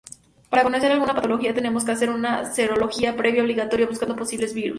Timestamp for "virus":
4.51-4.69